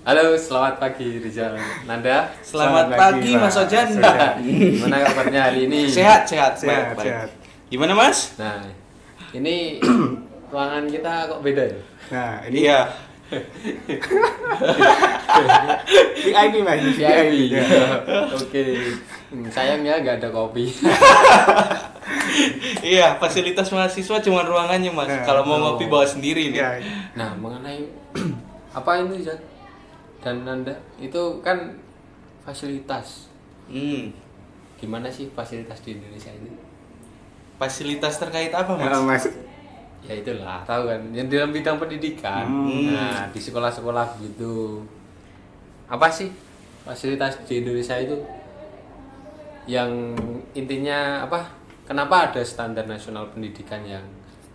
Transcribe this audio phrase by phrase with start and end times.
[0.00, 2.32] Halo, selamat pagi Rizal Nanda.
[2.40, 4.00] Selamat, pagi, Mas Ojan.
[4.40, 5.84] Gimana kabarnya hari ini?
[5.86, 7.04] Sehat, sehat, Sehat, baik, baik.
[7.04, 7.28] sehat.
[7.68, 8.32] Gimana Mas?
[8.40, 8.64] Nah,
[9.36, 9.76] ini
[10.50, 11.78] ruangan kita kok beda ya?
[12.10, 12.80] Nah, ini Iya.
[16.18, 16.98] VIP mas, ini VIP.
[16.98, 17.52] VIP.
[17.52, 17.62] Ya.
[18.34, 18.62] Oke.
[19.30, 20.66] Hmm, Sayangnya nggak ada kopi.
[22.82, 25.06] iya, fasilitas mahasiswa cuma ruangannya Mas.
[25.06, 25.60] Nah, Kalau mau oh.
[25.76, 26.58] ngopi bawa sendiri nih.
[26.58, 26.70] Ya,
[27.14, 27.86] Nah, mengenai
[28.74, 29.38] apa itu Rizal?
[30.20, 31.76] Dan Nanda itu kan
[32.44, 33.32] fasilitas.
[33.68, 34.12] Hmm.
[34.76, 36.52] Gimana sih fasilitas di Indonesia ini?
[37.60, 38.88] Fasilitas terkait apa Mas?
[38.88, 39.24] Nah, mas.
[40.00, 41.00] Ya itulah, tahu kan?
[41.12, 42.48] Yang dalam bidang pendidikan.
[42.48, 42.96] Hmm.
[42.96, 44.80] Nah, di sekolah-sekolah begitu.
[45.88, 46.32] Apa sih
[46.84, 48.16] fasilitas di Indonesia itu?
[49.68, 50.16] Yang
[50.56, 51.52] intinya apa?
[51.84, 54.04] Kenapa ada standar nasional pendidikan yang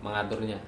[0.02, 0.58] mengaturnya?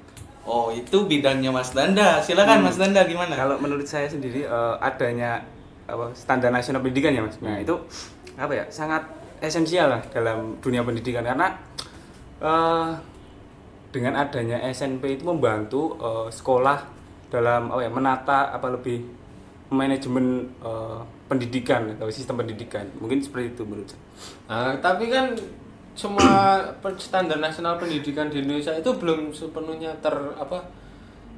[0.48, 2.24] Oh, itu bidangnya Mas Danda.
[2.24, 3.36] Silakan Mas Danda gimana?
[3.36, 5.44] Kalau menurut saya sendiri eh, adanya
[5.88, 7.36] apa standar nasional pendidikan ya mas.
[7.40, 7.72] Nah itu
[8.36, 9.08] apa ya sangat
[9.40, 11.48] esensial lah dalam dunia pendidikan karena
[12.40, 12.90] eh,
[13.88, 16.78] dengan adanya SNP itu membantu eh, sekolah
[17.28, 19.00] dalam apa ya menata apa lebih
[19.72, 24.00] manajemen eh, pendidikan atau sistem pendidikan mungkin seperti itu menurut saya.
[24.48, 25.36] Nah, tapi kan
[25.98, 26.62] semua
[26.94, 30.62] standar nasional pendidikan di Indonesia itu belum sepenuhnya ter apa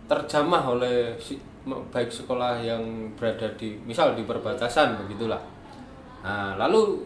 [0.05, 2.85] terjamah oleh si- baik sekolah yang
[3.17, 5.41] berada di misal di perbatasan begitulah.
[6.21, 7.01] Nah, lalu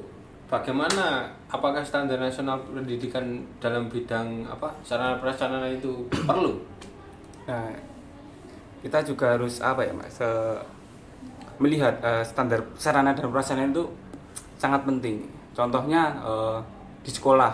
[0.51, 6.59] bagaimana apakah standar nasional pendidikan dalam bidang apa sarana prasarana itu perlu?
[7.47, 7.71] Nah,
[8.83, 10.59] kita juga harus apa ya mas eh,
[11.63, 13.87] melihat eh, standar sarana dan prasarana itu
[14.59, 15.23] sangat penting.
[15.55, 16.59] Contohnya eh,
[17.05, 17.53] di sekolah.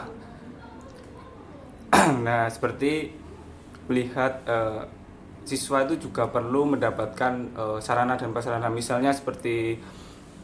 [2.26, 3.10] nah, seperti
[3.90, 4.82] melihat eh,
[5.42, 9.76] siswa itu juga perlu mendapatkan eh, sarana dan prasarana, misalnya seperti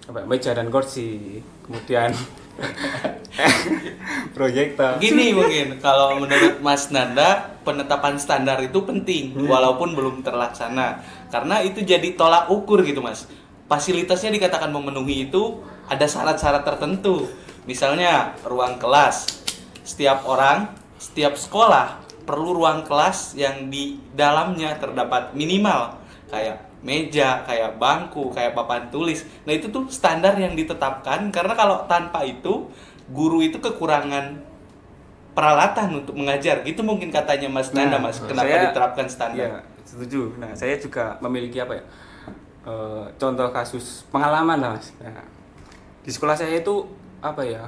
[0.07, 2.15] apa meja dan kursi, kemudian
[4.37, 5.03] proyektor.
[5.03, 11.83] Gini mungkin kalau menurut Mas Nanda penetapan standar itu penting walaupun belum terlaksana karena itu
[11.83, 13.27] jadi tolak ukur gitu Mas.
[13.67, 15.59] Fasilitasnya dikatakan memenuhi itu
[15.91, 17.27] ada syarat-syarat tertentu.
[17.67, 19.27] Misalnya ruang kelas.
[19.83, 25.95] Setiap orang, setiap sekolah perlu ruang kelas yang di dalamnya terdapat minimal
[26.27, 29.23] kayak meja, kayak bangku, kayak papan tulis.
[29.47, 32.67] Nah, itu tuh standar yang ditetapkan karena kalau tanpa itu
[33.11, 34.43] guru itu kekurangan
[35.35, 36.63] peralatan untuk mengajar.
[36.67, 38.19] Gitu mungkin katanya Mas Nanda, Mas.
[38.19, 39.47] Kenapa saya- diterapkan standar?
[39.47, 40.35] Iya, setuju.
[40.39, 41.85] Nah, saya juga memiliki apa ya?
[42.67, 44.91] eh, contoh kasus pengalaman lah, Mas.
[44.99, 45.23] Nah,
[46.03, 46.83] di sekolah saya itu
[47.21, 47.65] apa ya?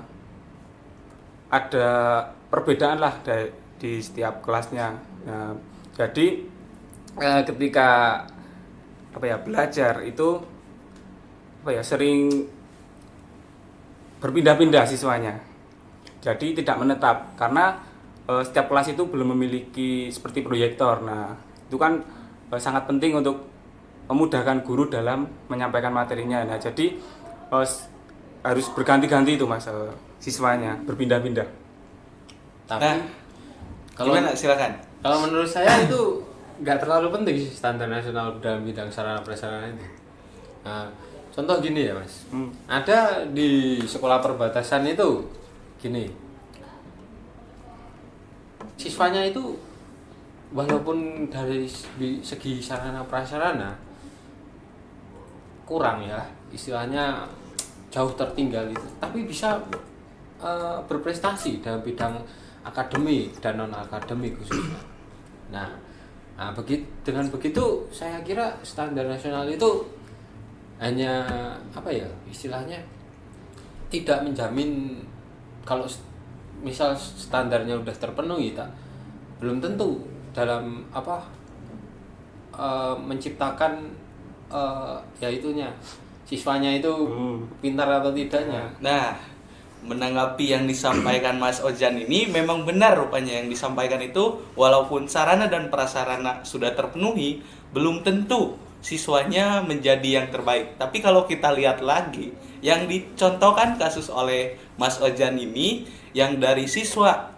[1.48, 1.88] Ada
[2.52, 4.98] perbedaan lah dari di setiap kelasnya.
[5.24, 5.54] Nah,
[5.94, 6.26] jadi
[7.16, 8.20] eh, ketika
[9.14, 10.42] apa ya belajar itu
[11.62, 12.28] apa ya sering
[14.18, 15.38] berpindah-pindah siswanya.
[16.18, 17.78] Jadi tidak menetap karena
[18.26, 21.00] eh, setiap kelas itu belum memiliki seperti proyektor.
[21.06, 21.38] Nah,
[21.70, 22.02] itu kan
[22.50, 23.46] eh, sangat penting untuk
[24.10, 26.42] memudahkan guru dalam menyampaikan materinya.
[26.42, 26.98] Nah, jadi
[27.54, 27.66] eh,
[28.40, 31.46] harus berganti-ganti itu Mas eh, siswanya, berpindah-pindah.
[32.66, 32.96] Tapi Nah,
[33.94, 34.30] kalau Gimana?
[34.32, 34.72] Silakan.
[34.98, 36.22] kalau menurut saya itu
[36.58, 39.86] nggak terlalu penting sih standar nasional dalam bidang sarana prasarana itu.
[40.62, 40.90] Nah,
[41.30, 42.50] contoh gini ya mas, Hmm.
[42.66, 45.22] ada di sekolah perbatasan itu
[45.78, 46.10] gini,
[48.74, 49.54] siswanya itu
[50.50, 53.74] walaupun dari segi- segi sarana prasarana
[55.62, 57.28] kurang ya, istilahnya
[57.88, 59.60] jauh tertinggal itu, tapi bisa
[60.40, 62.16] eh, berprestasi dalam bidang
[62.64, 64.80] akademik dan non akademik khususnya.
[65.48, 65.68] Nah,
[66.36, 69.82] nah begitu dengan begitu saya kira standar nasional itu
[70.78, 71.26] hanya
[71.74, 72.78] apa ya istilahnya
[73.90, 75.02] tidak menjamin
[75.66, 75.88] kalau
[76.62, 78.70] misal standarnya udah terpenuhi tak
[79.42, 79.98] belum tentu
[80.30, 81.26] dalam apa
[82.54, 83.90] eh, menciptakan
[84.52, 85.72] eh, ya itunya
[86.28, 87.48] siswanya itu Hmm.
[87.64, 89.16] pintar atau tidaknya Nah,
[89.88, 95.72] menanggapi yang disampaikan Mas Ojan ini memang benar rupanya yang disampaikan itu walaupun sarana dan
[95.72, 97.40] prasarana sudah terpenuhi,
[97.72, 100.76] belum tentu siswanya menjadi yang terbaik.
[100.76, 107.30] Tapi kalau kita lihat lagi, yang dicontohkan kasus oleh Mas Ojan ini yang dari siswa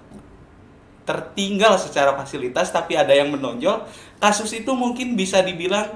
[1.04, 3.84] tertinggal secara fasilitas tapi ada yang menonjol,
[4.20, 5.88] kasus itu mungkin bisa dibilang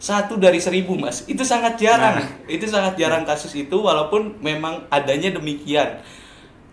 [0.00, 1.28] satu dari seribu mas.
[1.28, 2.24] Itu sangat jarang.
[2.48, 6.00] Itu sangat jarang kasus itu walaupun memang adanya demikian.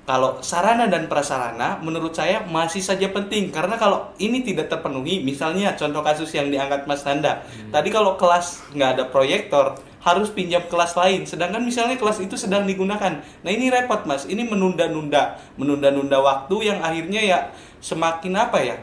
[0.08, 3.52] Kalau sarana dan prasarana menurut saya masih saja penting.
[3.52, 7.44] Karena kalau ini tidak terpenuhi misalnya contoh kasus yang diangkat Mas Nanda
[7.76, 11.28] tadi kalau kelas nggak ada proyektor harus pinjam kelas lain.
[11.28, 13.20] Sedangkan misalnya kelas itu sedang digunakan.
[13.20, 14.24] Nah ini repot mas.
[14.24, 17.40] Ini menunda-nunda menunda-nunda waktu yang akhirnya ya
[17.84, 18.80] semakin apa ya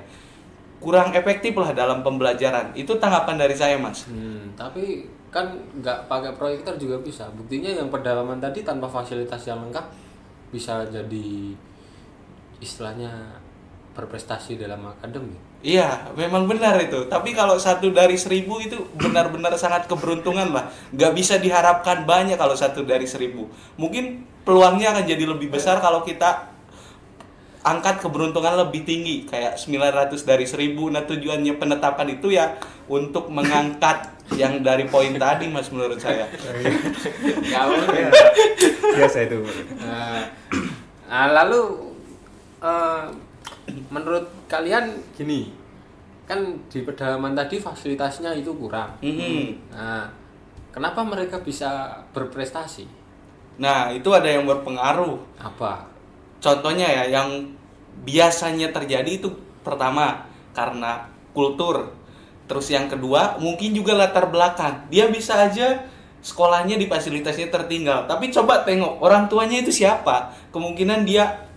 [0.82, 5.50] kurang efektif lah dalam pembelajaran itu tanggapan dari saya mas Hmm, tapi kan
[5.82, 7.26] nggak pakai proyektor juga bisa.
[7.34, 9.82] Buktinya yang pedalaman tadi tanpa fasilitas yang lengkap
[10.54, 11.50] bisa jadi
[12.62, 13.10] istilahnya
[13.98, 15.38] berprestasi dalam akademik.
[15.64, 17.10] Iya, memang benar itu.
[17.10, 20.70] Tapi kalau satu dari seribu itu benar-benar sangat keberuntungan lah.
[20.94, 23.50] Nggak bisa diharapkan banyak kalau satu dari seribu.
[23.74, 26.53] Mungkin peluangnya akan jadi lebih besar kalau kita
[27.64, 32.52] angkat keberuntungan lebih tinggi kayak 900 dari 1000 nah tujuannya penetapan itu ya
[32.86, 36.28] untuk mengangkat yang dari poin tadi mas menurut saya
[37.44, 37.64] Ya,
[38.96, 39.40] biasa itu
[39.80, 40.24] Nah,
[41.08, 41.60] nah, lalu
[42.60, 43.04] eh,
[43.92, 45.52] menurut kalian gini,
[46.24, 46.40] kan
[46.72, 48.96] di pedalaman tadi fasilitasnya itu kurang.
[49.04, 49.72] Mhm.
[49.76, 50.08] Nah,
[50.72, 53.04] kenapa mereka bisa berprestasi?
[53.54, 55.93] nah itu ada yang berpengaruh Apa?
[56.44, 57.56] Contohnya ya yang
[58.04, 59.32] biasanya terjadi itu
[59.64, 61.96] pertama karena kultur.
[62.44, 64.92] Terus yang kedua mungkin juga latar belakang.
[64.92, 65.88] Dia bisa aja
[66.20, 68.04] sekolahnya di fasilitasnya tertinggal.
[68.04, 70.36] Tapi coba tengok orang tuanya itu siapa?
[70.52, 71.48] Kemungkinan dia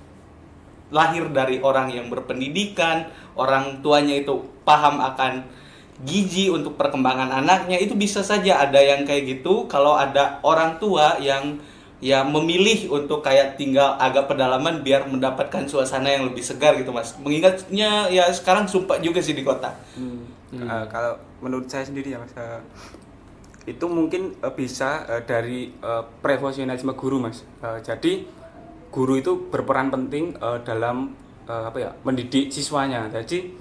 [0.88, 5.44] lahir dari orang yang berpendidikan orang tuanya itu paham akan
[6.08, 7.76] gizi untuk perkembangan anaknya.
[7.76, 9.68] Itu bisa saja ada yang kayak gitu.
[9.68, 11.60] Kalau ada orang tua yang
[11.98, 17.18] ya memilih untuk kayak tinggal agak pedalaman biar mendapatkan suasana yang lebih segar gitu mas.
[17.18, 19.74] Mengingatnya ya sekarang sumpah juga sih di kota.
[20.54, 22.62] Eh, kalau menurut saya sendiri ya mas eh,
[23.68, 27.42] itu mungkin eh, bisa eh, dari eh, profesionalisme guru mas.
[27.66, 28.30] Eh, jadi
[28.94, 31.18] guru itu berperan penting eh, dalam
[31.50, 33.10] eh, apa ya mendidik siswanya.
[33.10, 33.58] Jadi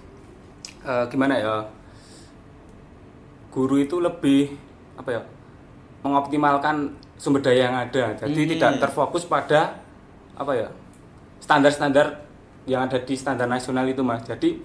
[0.84, 1.54] eh, gimana ya
[3.48, 4.52] guru itu lebih
[5.00, 5.22] apa ya
[6.04, 8.50] mengoptimalkan sumber daya yang ada jadi Hmm.
[8.52, 9.80] tidak terfokus pada
[10.34, 10.68] apa ya
[11.38, 12.22] standar-standar
[12.64, 14.58] yang ada di standar nasional itu mas jadi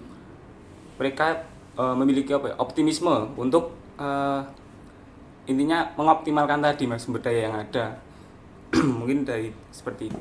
[0.95, 1.43] mereka
[1.73, 4.41] eh, memiliki apa ya optimisme untuk eh,
[5.43, 7.97] intinya mengoptimalkan tadi mas sumber daya yang ada
[8.99, 10.19] mungkin dari seperti itu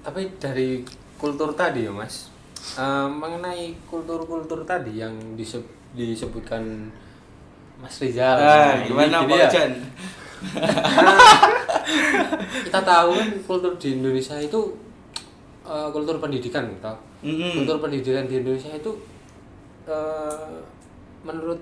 [0.00, 0.80] Tapi dari
[1.16, 2.32] kultur tadi ya mas,
[2.74, 6.88] eh, mengenai kultur-kultur tadi yang diseb- disebutkan
[7.76, 8.36] Mas Rizal.
[8.36, 9.48] nah, gimana Pak ya.
[12.66, 14.60] Kita tahu kan kultur di Indonesia itu
[15.64, 16.92] eh, kultur pendidikan, gitu.
[17.20, 17.62] Mm-mm.
[17.62, 18.90] Kultur pendidikan di Indonesia itu
[19.86, 20.56] eh,
[21.22, 21.60] menurut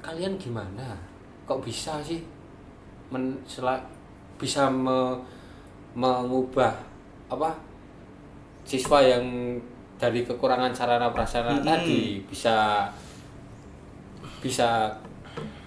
[0.00, 0.96] kalian gimana?
[1.44, 2.22] Kok bisa sih
[3.10, 3.82] men sela-
[4.38, 5.18] bisa me-
[5.92, 6.70] mengubah
[7.26, 7.50] apa
[8.62, 9.58] siswa yang
[9.98, 11.66] dari kekurangan sarana prasarana Mm-mm.
[11.66, 12.86] tadi bisa
[14.40, 14.88] bisa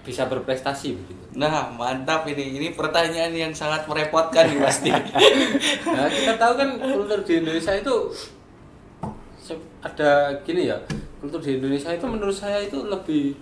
[0.04, 1.24] bisa berprestasi begitu.
[1.34, 2.60] Nah, mantap ini.
[2.60, 4.90] Ini pertanyaan yang sangat merepotkan nih pasti.
[5.94, 7.96] Nah, kita tahu kan kultur di Indonesia itu
[9.80, 10.76] ada gini ya.
[11.20, 13.32] Kultur di Indonesia itu menurut saya itu lebih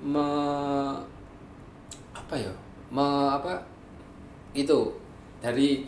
[0.00, 0.26] me
[2.16, 2.52] apa ya?
[2.88, 3.06] Me
[3.36, 3.60] apa
[4.56, 4.96] itu
[5.44, 5.84] dari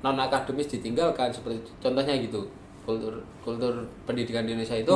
[0.00, 2.48] non akademis ditinggalkan seperti contohnya gitu.
[2.88, 4.94] Kultur kultur pendidikan di Indonesia itu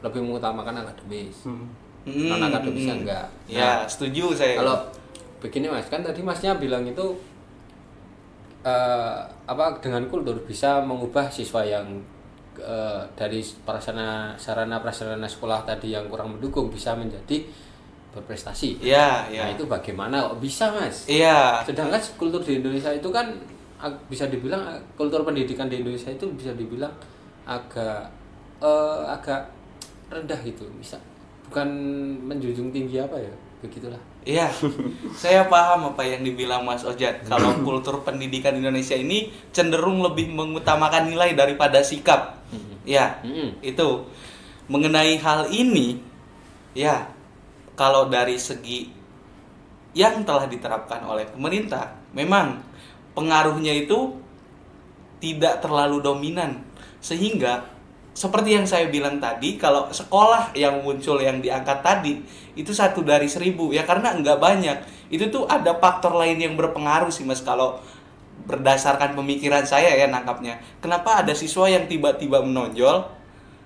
[0.00, 1.44] lebih mengutamakan akademis.
[1.44, 1.68] Hmm,
[2.08, 3.02] Non akademisnya hmm.
[3.04, 3.26] enggak.
[3.44, 4.56] Ya, setuju saya.
[4.56, 4.88] Kalau
[5.40, 7.06] begini mas, kan tadi masnya bilang itu
[8.64, 11.84] eh, apa dengan kultur bisa mengubah siswa yang
[12.56, 17.44] eh, dari prasarana sarana prasarana sekolah tadi yang kurang mendukung bisa menjadi
[18.10, 18.82] berprestasi.
[18.82, 19.54] ya, Nah ya.
[19.54, 21.06] itu bagaimana kok bisa mas?
[21.06, 21.62] Iya.
[21.62, 23.30] Sedangkan kultur di Indonesia itu kan
[24.10, 24.66] bisa dibilang
[24.98, 26.90] kultur pendidikan di Indonesia itu bisa dibilang
[27.46, 28.08] agak
[28.58, 29.52] eh, agak
[30.10, 30.98] rendah gitu, bisa
[31.50, 31.68] bukan
[32.30, 33.98] menjunjung tinggi apa ya, begitulah.
[34.22, 34.54] Iya,
[35.18, 37.26] saya paham apa yang dibilang Mas Ojat.
[37.26, 42.38] Kalau kultur pendidikan Indonesia ini cenderung lebih mengutamakan nilai daripada sikap.
[42.86, 43.18] Ya,
[43.60, 44.06] itu.
[44.70, 45.98] Mengenai hal ini,
[46.78, 47.10] ya
[47.74, 48.86] kalau dari segi
[49.98, 52.62] yang telah diterapkan oleh pemerintah, memang
[53.18, 54.14] pengaruhnya itu
[55.18, 56.62] tidak terlalu dominan,
[57.02, 57.66] sehingga
[58.20, 62.20] seperti yang saya bilang tadi, kalau sekolah yang muncul yang diangkat tadi
[62.52, 64.76] itu satu dari seribu ya karena nggak banyak.
[65.08, 67.80] Itu tuh ada faktor lain yang berpengaruh sih mas kalau
[68.44, 70.60] berdasarkan pemikiran saya ya nangkapnya.
[70.84, 73.08] Kenapa ada siswa yang tiba-tiba menonjol?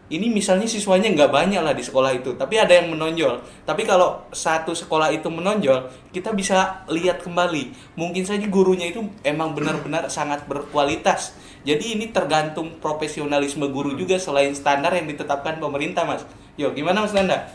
[0.04, 3.40] Ini misalnya siswanya nggak banyak lah di sekolah itu, tapi ada yang menonjol.
[3.64, 7.96] Tapi kalau satu sekolah itu menonjol, kita bisa lihat kembali.
[7.96, 11.32] Mungkin saja gurunya itu emang benar-benar sangat berkualitas.
[11.64, 16.28] Jadi ini tergantung profesionalisme guru juga selain standar yang ditetapkan pemerintah, Mas.
[16.60, 17.48] Yo, gimana Mas Nanda?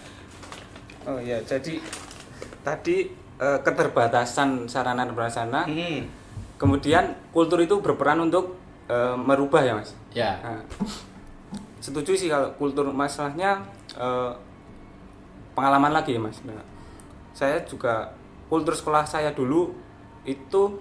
[1.05, 1.77] Oh ya, jadi
[2.65, 6.05] tadi eh, keterbatasan sarana dan prasarana Hmm.
[6.59, 8.59] kemudian kultur itu berperan untuk
[8.91, 10.41] eh, merubah ya mas Ya.
[10.41, 10.65] Nah,
[11.89, 13.65] setuju sih kalau kultur masalahnya
[13.97, 14.31] eh,
[15.57, 16.37] pengalaman lagi ya mas.
[16.45, 16.61] Nah,
[17.33, 18.13] saya juga
[18.45, 19.73] kultur sekolah saya dulu
[20.29, 20.77] itu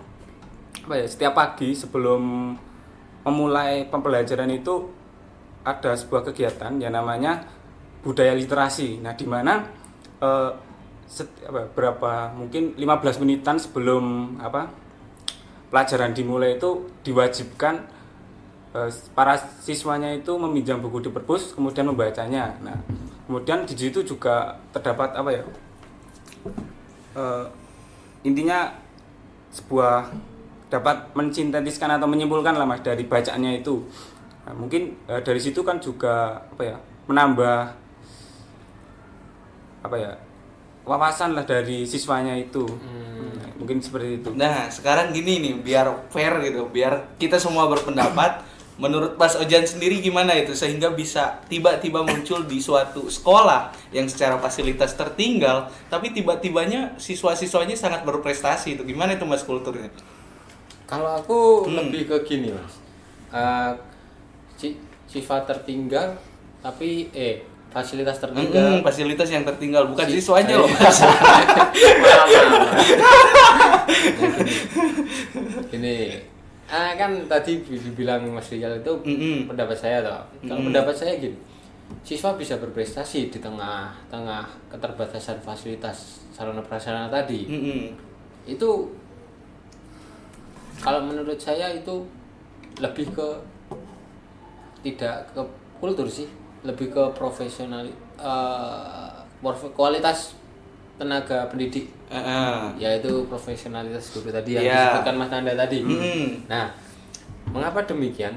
[0.84, 2.52] apa ya setiap pagi sebelum
[3.24, 4.92] memulai pembelajaran itu
[5.64, 7.44] ada sebuah kegiatan yang namanya
[8.04, 9.00] budaya literasi.
[9.00, 9.64] Nah, di mana
[10.20, 10.52] eh,
[11.48, 14.68] apa, berapa mungkin 15 menitan sebelum apa
[15.72, 17.97] pelajaran dimulai itu diwajibkan
[19.16, 19.34] para
[19.64, 22.52] siswanya itu meminjam buku di perpus kemudian membacanya.
[22.60, 22.78] Nah,
[23.24, 25.44] kemudian di situ juga terdapat apa ya?
[27.18, 27.44] eh,
[28.22, 28.70] intinya
[29.50, 30.12] sebuah
[30.68, 33.80] dapat mensintetiskan atau menyimpulkan lah mas dari bacaannya itu.
[34.44, 36.76] Nah, mungkin eh, dari situ kan juga apa ya
[37.08, 37.58] menambah
[39.78, 40.12] apa ya
[40.84, 42.64] wawasan lah dari siswanya itu.
[42.64, 44.30] Nah, mungkin seperti itu.
[44.32, 48.57] Nah, sekarang gini nih, biar fair gitu, biar kita semua berpendapat.
[48.78, 54.38] Menurut Mas Ojan sendiri gimana itu sehingga bisa tiba-tiba muncul di suatu sekolah yang secara
[54.38, 59.86] fasilitas tertinggal, tapi tiba-tibanya siswa-siswanya sangat berprestasi itu gimana itu Mas kulturnya?
[60.86, 61.74] Kalau aku Hmm.
[61.76, 62.74] lebih ke gini mas,
[63.28, 63.72] Eh,
[64.56, 66.16] si- sifat tertinggal
[66.58, 68.80] tapi eh fasilitas Hmm, tertinggal.
[68.80, 70.64] fasilitas yang tertinggal bukan Si- siswanya loh.
[70.70, 70.98] Mas.
[75.68, 75.96] Gini,
[76.68, 79.48] ah, kan tadi dibilang Mas Rizal itu Mm-mm.
[79.48, 80.20] pendapat saya toh.
[80.46, 80.68] Kalau Mm-mm.
[80.70, 81.34] pendapat saya gini,
[82.04, 87.48] siswa bisa berprestasi di tengah-tengah keterbatasan fasilitas sarana prasarana tadi.
[87.48, 87.96] Mm-mm.
[88.46, 88.92] Itu
[90.78, 92.06] kalau menurut saya itu
[92.78, 93.28] lebih ke
[94.86, 95.42] tidak ke
[95.82, 96.30] kultur sih,
[96.62, 97.82] lebih ke profesional
[98.14, 99.10] eh,
[99.42, 100.37] prof- kualitas
[100.98, 102.74] tenaga pendidik Heeh.
[102.82, 104.74] yaitu profesionalitas guru tadi yang Iya.
[104.98, 105.78] disebutkan Mas Nanda tadi.
[105.86, 106.50] Mm.
[106.50, 106.66] Nah,
[107.54, 108.34] mengapa demikian?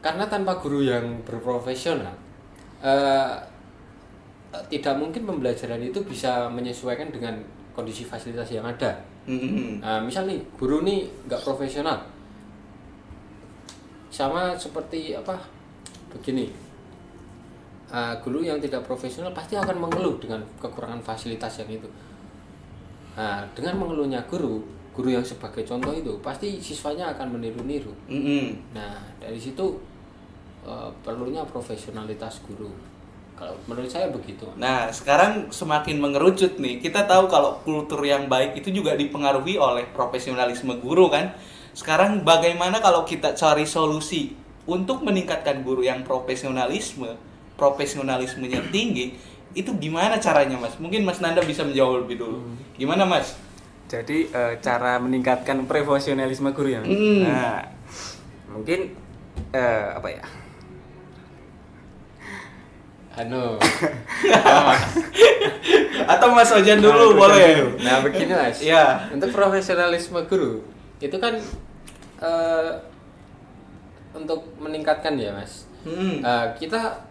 [0.00, 2.16] Karena tanpa guru yang berprofesional,
[2.80, 3.34] eh,
[4.72, 7.36] tidak mungkin pembelajaran itu bisa menyesuaikan dengan
[7.76, 8.96] kondisi fasilitas yang ada.
[9.28, 9.84] Mm-mm.
[9.84, 12.00] Nah, misal nih guru nih nggak profesional,
[14.08, 15.36] sama seperti apa?
[16.08, 16.48] Begini,
[17.92, 21.88] eh, guru yang tidak profesional pasti akan mengeluh dengan kekurangan fasilitas yang itu.
[23.18, 24.62] Nah, dengan mengeluhnya guru,
[24.94, 27.90] guru yang sebagai contoh itu pasti siswanya akan meniru-niru.
[28.06, 28.74] Mm-mm.
[28.74, 29.78] Nah, dari situ
[30.62, 32.70] eh, perlunya profesionalitas guru.
[33.38, 34.50] Kalau menurut saya begitu.
[34.58, 36.82] Nah, sekarang semakin mengerucut nih.
[36.82, 41.30] Kita tahu kalau kultur yang baik itu juga dipengaruhi oleh profesionalisme guru kan.
[41.70, 44.34] Sekarang bagaimana kalau kita cari solusi
[44.66, 47.14] untuk meningkatkan guru yang profesionalisme,
[47.58, 49.18] profesionalismenya tinggi,
[49.50, 50.78] itu gimana caranya, Mas?
[50.78, 52.38] Mungkin Mas Nanda bisa menjawab lebih dulu.
[52.78, 53.34] Gimana, Mas?
[53.90, 56.80] Jadi eh, cara meningkatkan profesionalisme guru ya.
[56.80, 56.88] Mas?
[56.94, 57.20] Hmm.
[57.26, 57.58] Nah,
[58.54, 58.94] mungkin
[59.50, 60.22] eh, apa ya?
[63.18, 63.58] Anu.
[66.12, 67.46] Atau Mas Ojan dulu Nah, boleh.
[67.58, 67.68] dulu.
[67.82, 68.62] Nah, begini Mas.
[68.62, 69.10] Iya.
[69.10, 70.62] Untuk profesionalisme guru
[70.98, 71.34] itu kan
[72.22, 72.70] eh,
[74.14, 75.66] untuk meningkatkan ya, Mas.
[75.82, 76.22] Hmm.
[76.22, 77.07] Eh, kita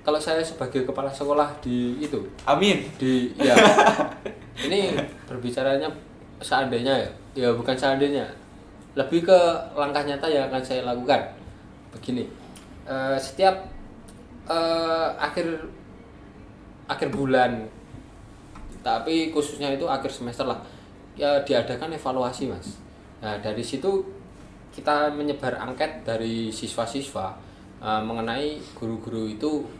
[0.00, 2.80] kalau saya sebagai kepala sekolah di itu Amin.
[2.96, 3.52] di ya.
[4.66, 4.96] Ini
[5.28, 5.88] berbicaranya
[6.40, 7.10] seandainya ya.
[7.36, 8.24] Ya bukan seandainya.
[8.96, 9.38] Lebih ke
[9.76, 11.20] langkah nyata yang akan saya lakukan.
[11.92, 12.40] Begini
[12.90, 13.54] eh, setiap
[14.48, 15.46] eh, akhir
[16.90, 17.70] akhir bulan
[18.80, 20.58] tapi khususnya itu akhir semester lah
[21.14, 22.80] ya diadakan evaluasi mas.
[23.20, 24.00] Nah dari situ
[24.72, 27.36] kita menyebar angket dari siswa-siswa
[27.78, 29.79] eh, mengenai guru-guru itu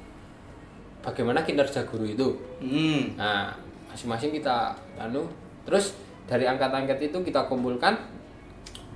[1.00, 2.28] bagaimana kinerja guru itu
[2.60, 3.16] Hmm.
[3.16, 3.56] Nah,
[3.88, 5.24] masing-masing kita anu
[5.64, 5.96] terus
[6.28, 7.96] dari angkat-angkat itu kita kumpulkan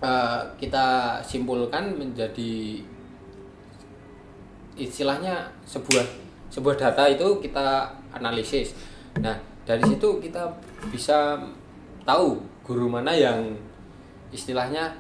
[0.05, 2.85] eh, kita simpulkan menjadi
[4.77, 6.05] istilahnya sebuah
[6.53, 8.77] sebuah data itu kita analisis.
[9.19, 9.35] Nah,
[9.65, 10.45] dari situ kita
[10.93, 11.41] bisa
[12.05, 13.57] tahu guru mana yang
[14.29, 14.93] istilahnya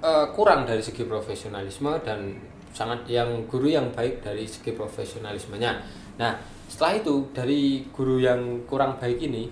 [0.00, 2.47] eh, kurang dari segi profesionalisme dan
[2.78, 5.82] sangat yang guru yang baik dari segi profesionalismenya.
[6.14, 6.38] Nah,
[6.70, 9.50] setelah itu dari guru yang kurang baik ini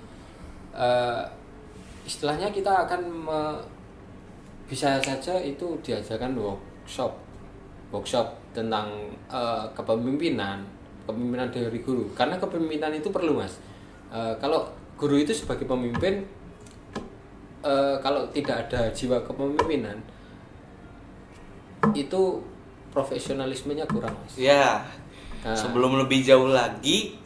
[0.71, 1.23] eh,
[2.07, 3.63] istilahnya kita akan me-
[4.71, 7.19] bisa saja itu diajarkan workshop.
[7.91, 10.63] Workshop tentang eh, kepemimpinan
[11.03, 12.07] kepemimpinan dari guru.
[12.15, 13.59] Karena kepemimpinan itu perlu mas.
[14.15, 16.23] Eh, kalau guru itu sebagai pemimpin
[17.67, 19.99] eh, kalau tidak ada jiwa kepemimpinan
[21.95, 22.23] itu
[22.97, 24.89] profesionalismenya kurang mas Ya.
[25.45, 25.53] Nah.
[25.53, 27.21] Sebelum lebih jauh lagi,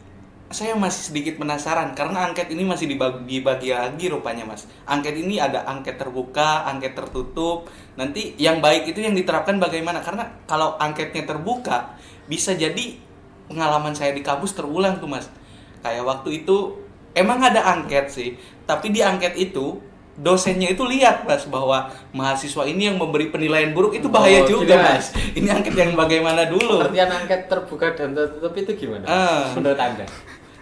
[0.51, 4.67] saya masih sedikit penasaran karena angket ini masih dibagi-bagi lagi rupanya mas.
[4.83, 7.71] Angket ini ada angket terbuka, angket tertutup.
[7.95, 10.03] Nanti yang baik itu yang diterapkan bagaimana?
[10.03, 11.95] Karena kalau angketnya terbuka
[12.27, 12.99] bisa jadi
[13.47, 15.31] pengalaman saya di kampus terulang tuh mas.
[15.81, 16.83] Kayak waktu itu
[17.15, 18.35] emang ada angket sih,
[18.67, 19.79] tapi di angket itu
[20.13, 24.75] dosennya itu lihat mas bahwa mahasiswa ini yang memberi penilaian buruk itu bahaya Oh, juga
[24.75, 25.05] gini, mas.
[25.37, 26.83] Ini angket yang bagaimana dulu?
[26.83, 29.05] Pengertian angket terbuka dan tertutup itu gimana?
[29.05, 29.51] Ah.
[29.53, 30.05] Menurut Anda?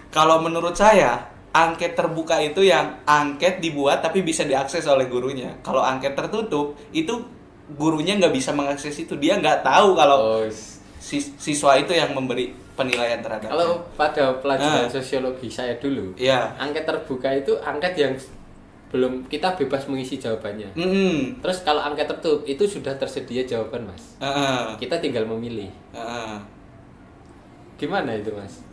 [0.10, 1.18] Kalau menurut saya,
[1.50, 5.58] angket terbuka itu yang angket dibuat tapi bisa diakses oleh gurunya.
[5.60, 7.26] Kalau angket tertutup, itu
[7.72, 9.14] gurunya nggak bisa mengakses itu.
[9.16, 10.46] Dia nggak tahu kalau Oh,
[10.96, 13.50] sis- siswa itu yang memberi penilaian terhadap.
[13.50, 14.90] kalau pada pelajaran Ah.
[14.90, 18.14] sosiologi saya dulu, ya, angket terbuka itu angket yang
[18.90, 20.74] belum kita bebas mengisi jawabannya.
[20.74, 21.42] Mm-mm.
[21.46, 24.18] Terus kalau angket tertutup itu sudah tersedia jawaban, Mas.
[24.18, 24.82] Heeh.
[24.82, 25.70] Kita tinggal memilih.
[25.94, 26.36] Heeh.
[27.78, 28.66] Gimana itu, Mas?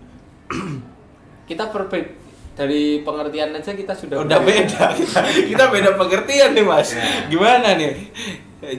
[1.51, 2.17] kita perbe-
[2.57, 5.21] dari pengertian aja kita sudah udah beda kita,
[5.53, 6.97] kita beda pengertian nih mas.
[6.97, 7.29] Nah.
[7.29, 7.93] Gimana nih?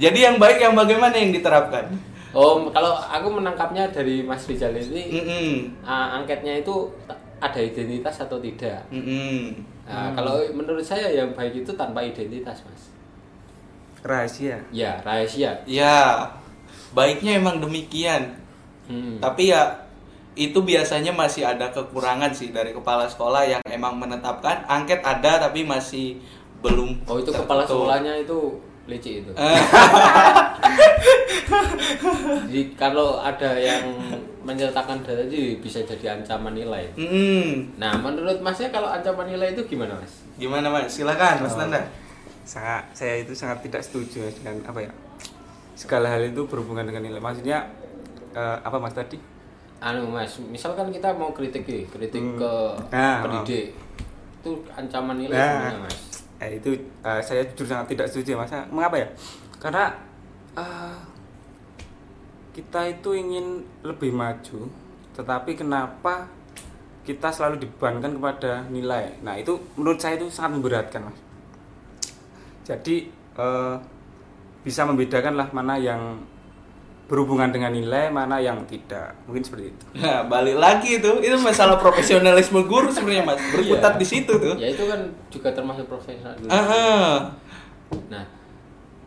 [0.01, 1.86] Jadi yang baik yang bagaimana yang diterapkan?
[2.34, 5.50] Oh, kalau aku menangkapnya dari Mas Rizal ini Mm-mm.
[5.86, 6.89] ah, angketnya itu
[7.38, 8.82] ada identitas atau tidak.
[8.89, 9.77] Mm-mm.
[9.88, 12.91] Nah, kalau menurut saya yang baik itu tanpa identitas, Mas.
[14.03, 15.63] rahasia Ya, rahasia.
[15.63, 16.27] Ya,
[16.91, 18.36] baiknya emang demikian.
[18.91, 19.20] Hmm.
[19.24, 19.88] Tapi ya
[20.38, 25.65] itu biasanya masih ada kekurangan sih dari kepala sekolah yang emang menetapkan angket ada tapi
[25.65, 26.22] masih
[26.62, 27.08] belum.
[27.10, 27.88] Oh, itu kepala tertutup.
[27.88, 28.39] sekolahnya itu
[28.88, 29.32] licik itu.
[29.32, 29.60] Eh,
[32.48, 33.84] Jadi kalau ada yang
[34.41, 36.88] menyertakan data itu bisa jadi ancaman nilai.
[36.94, 40.24] mm, Nah, menurut Masnya kalau ancaman nilai itu gimana, Mas?
[40.34, 40.88] gimana mas?
[40.88, 41.60] Silakan mas Oh.
[41.60, 41.82] Nanda.
[42.44, 44.91] sangat saya itu sangat tidak setuju dengan apa ya
[45.74, 47.67] segala hal itu berhubungan dengan nilai maksudnya
[48.32, 49.20] eh, apa mas tadi
[49.77, 52.34] Anu, Mas, misalkan kita mau kritik kritik Hmm.
[52.36, 52.53] ke
[52.89, 53.78] Nah, pendidik.
[54.39, 55.69] Itu ancaman nilai Nah.
[55.69, 56.16] gimana, Mas?
[56.41, 56.73] Eh, itu
[57.04, 58.54] eh, saya jujur sangat tidak setuju mas.
[58.69, 59.08] Mengapa ya?
[59.58, 59.93] Karena
[60.58, 60.97] eh,
[62.58, 64.69] kita itu ingin lebih maju
[65.17, 66.30] tetapi kenapa
[67.02, 69.17] kita selalu dibebankan kepada nilai?
[69.26, 71.19] Nah itu menurut saya itu sangat memberatkan mas.
[72.67, 73.76] Jadi eh,
[74.62, 76.21] bisa membedakan lah mana yang
[77.08, 81.80] berhubungan dengan nilai mana yang tidak mungkin seperti itu Nah, balik lagi itu, itu masalah
[81.80, 83.96] profesionalisme guru sebenarnya mas, Iya.
[83.96, 84.56] di situ tuh.
[84.60, 85.00] Ya itu kan
[85.32, 86.36] juga termasuk profesional.
[86.36, 86.52] dulu.
[86.52, 87.15] Ah, ah.
[88.12, 88.26] Nah,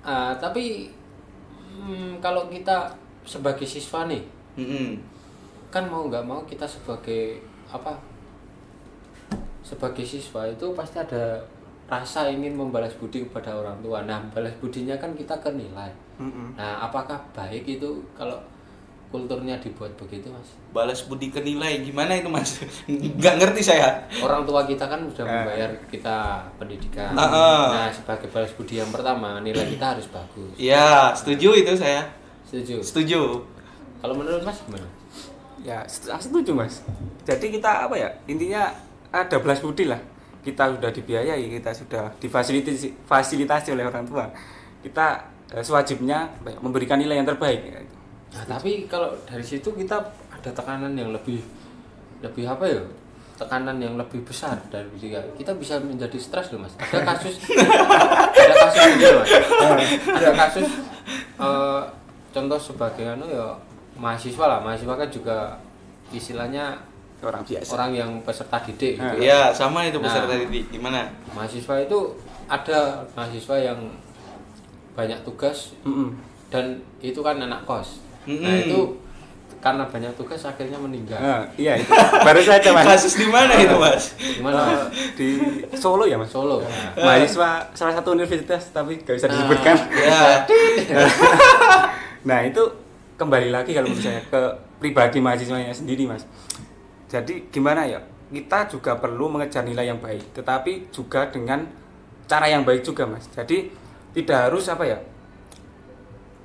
[0.00, 0.88] ah, tapi
[1.76, 2.88] hmm, kalau kita
[3.22, 4.24] sebagai siswa nih,
[4.56, 4.96] Mm-mm.
[5.68, 8.00] kan mau nggak mau kita sebagai apa?
[9.60, 11.36] Sebagai siswa itu pasti ada
[11.90, 14.06] rasa ingin membalas budi kepada orang tua.
[14.06, 15.90] Nah, balas budinya kan kita ke nilai.
[16.16, 16.54] Mm-mm.
[16.54, 18.38] Nah, apakah baik itu kalau
[19.10, 20.54] kulturnya dibuat begitu, Mas?
[20.70, 22.62] Balas budi ke nilai gimana itu mas?
[23.18, 23.98] Nggak ngerti saya.
[24.22, 25.34] Orang tua kita kan sudah Eh.
[25.34, 26.16] membayar kita
[26.56, 27.10] pendidikan.
[27.12, 27.64] Ah, ah.
[27.74, 30.54] Nah, sebagai balas budi yang pertama, nilai kita harus bagus.
[30.54, 32.06] Ya, setuju itu saya.
[32.46, 32.78] Setuju.
[32.78, 33.20] Setuju.
[33.98, 34.86] Kalau menurut Mas gimana?
[35.60, 36.80] Ya set- setuju mas.
[37.20, 38.70] Jadi kita apa ya intinya
[39.10, 39.98] ada belas budi lah.
[40.40, 44.24] Kita sudah dibiayai, kita sudah difasilitasi fasilitasi oleh orang tua.
[44.80, 45.20] Kita
[45.52, 47.60] eh, sewajibnya ya, memberikan nilai yang terbaik.
[48.30, 49.98] Nah, tapi kalau dari situ kita
[50.30, 51.42] ada tekanan yang lebih
[52.24, 52.80] lebih apa ya?
[53.36, 55.20] Tekanan yang lebih besar dari kita.
[55.36, 56.76] Kita bisa menjadi stres loh, Mas.
[56.76, 57.36] Ada kasus
[58.44, 59.30] ada kasus ini, Mas.
[60.08, 60.68] Ada kasus
[61.40, 61.82] eh,
[62.30, 63.52] contoh sebagai anu ya
[64.00, 64.58] mahasiswa lah.
[64.64, 65.38] Mahasiswa kan juga
[66.10, 66.89] istilahnya
[67.20, 67.70] Orang biasa.
[67.70, 69.04] orang yang peserta didik gitu.
[69.04, 69.14] Nah.
[69.14, 69.28] ya.
[69.28, 70.08] Ya, sama itu Nah.
[70.08, 70.64] peserta didik.
[70.70, 71.04] Gimana?
[71.30, 71.98] Mahasiswa itu
[72.46, 72.80] ada
[73.12, 73.78] mahasiswa yang
[74.90, 76.16] banyak tugas Mm-mm.
[76.48, 76.64] dan
[76.98, 78.00] itu kan anak kos.
[78.22, 78.64] Nah Mm-mm.
[78.64, 78.80] itu
[79.58, 81.16] karena banyak tugas akhirnya meninggal.
[81.16, 81.92] Nah, iya itu.
[82.18, 82.84] Baru saja mas.
[82.86, 84.16] Kasus di mana itu mas?
[84.16, 84.82] Gimana Eh, mas?
[85.14, 85.28] di
[85.74, 86.28] Solo ya mas.
[86.28, 86.64] Solo.
[86.96, 89.76] Mahasiswa salah satu universitas tapi gak bisa disebutkan.
[89.92, 90.40] Ya.
[92.20, 92.60] Nah itu
[93.16, 94.40] kembali lagi kalau menurut saya ke
[94.78, 96.24] pribadi mahasiswanya sendiri mas.
[97.10, 97.98] Jadi gimana ya
[98.30, 101.66] kita juga perlu mengejar nilai yang baik, tetapi juga dengan
[102.30, 103.26] cara yang baik juga mas.
[103.34, 103.66] Jadi
[104.14, 104.98] tidak harus apa ya,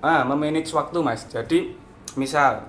[0.01, 1.29] ah memanage waktu mas.
[1.29, 1.77] Jadi
[2.17, 2.65] misal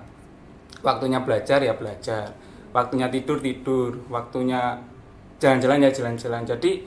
[0.85, 2.37] waktunya belajar ya belajar,
[2.69, 4.77] waktunya tidur tidur, waktunya
[5.41, 6.45] jalan-jalan ya jalan-jalan.
[6.45, 6.85] Jadi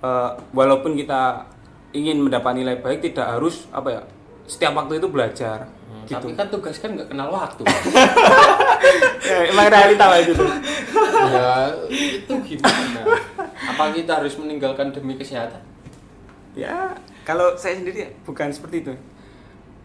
[0.00, 1.44] eh, walaupun kita
[1.92, 4.02] ingin mendapat nilai baik tidak harus apa ya
[4.48, 6.18] setiap waktu itu belajar Hmm, gitu.
[6.18, 7.62] Tapi kan tugas kan nggak kenal waktu.
[9.26, 10.34] Ya, emang realita lah itu.
[11.34, 11.50] ya
[11.90, 13.00] itu gimana?
[13.74, 15.62] Apa kita harus meninggalkan demi kesehatan?
[16.56, 16.96] ya
[17.28, 18.92] kalau saya sendiri bukan seperti itu.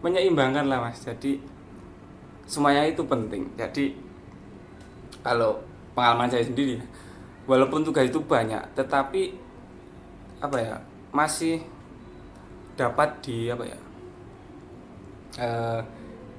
[0.00, 1.02] Menyeimbangkan lah mas.
[1.02, 1.42] Jadi
[2.46, 3.50] semuanya itu penting.
[3.58, 3.98] Jadi
[5.22, 5.62] kalau
[5.94, 6.80] pengalaman saya sendiri
[7.46, 9.34] walaupun tugas itu banyak tetapi
[10.42, 10.74] apa ya
[11.14, 11.62] masih
[12.74, 13.78] dapat di apa ya
[15.38, 15.80] eh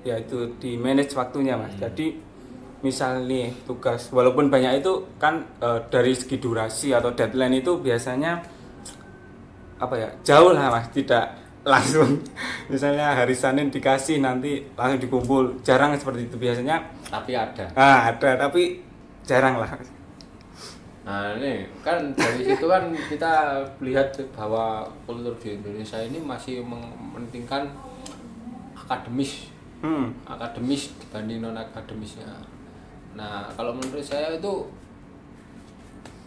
[0.04, 2.20] ya itu di manage waktunya mas jadi
[2.84, 4.12] misal nih tugas.
[4.12, 8.44] Walaupun banyak itu kan eh, dari segi durasi atau deadline itu biasanya
[9.80, 10.92] apa ya jauh lah mas.
[10.92, 11.26] Tidak
[11.72, 12.20] langsung.
[12.68, 15.64] Misalnya hari Senin dikasih nanti langsung dikumpul.
[15.64, 16.36] Jarang seperti itu.
[16.36, 17.72] Biasanya tapi ada.
[17.74, 18.36] Ah ada.
[18.36, 18.84] Tapi
[19.24, 19.72] jarang lah.
[21.04, 27.68] Nah ini kan dari situ kan kita lihat bahwa kultur di Indonesia ini masih mementingkan
[28.72, 29.52] akademis,
[29.84, 30.16] hmm.
[30.24, 32.28] akademis dibanding non akademisnya.
[33.14, 34.54] Nah kalau menurut saya itu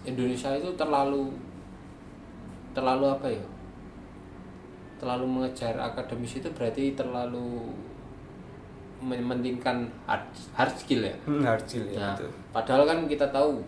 [0.02, 1.34] Indonesia itu terlalu
[2.72, 3.44] terlalu apa ya?
[4.96, 7.68] Terlalu mengejar akademis itu berarti terlalu
[8.96, 11.14] mementingkan hard, hard skill ya.
[11.28, 12.30] Hmm, hard skill ya Nah, betul.
[12.48, 13.60] padahal kan kita tahu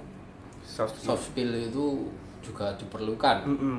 [0.65, 1.87] soft skill soft skill itu
[2.41, 3.45] juga diperlukan.
[3.45, 3.79] Mm-mm.